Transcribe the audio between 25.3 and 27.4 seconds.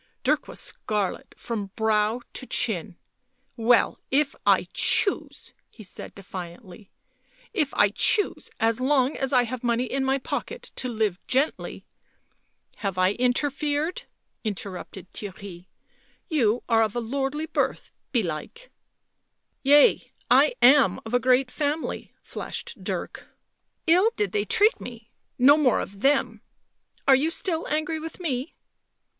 No more of them... are you